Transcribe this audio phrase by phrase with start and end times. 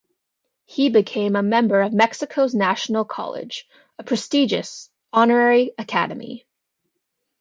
[0.65, 3.67] He became a member of Mexico's National College,
[3.99, 6.47] a prestigious honorary academy.